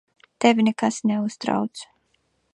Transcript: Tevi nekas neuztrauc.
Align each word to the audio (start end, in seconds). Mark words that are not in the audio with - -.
Tevi 0.39 0.61
nekas 0.65 0.97
neuztrauc. 1.11 1.87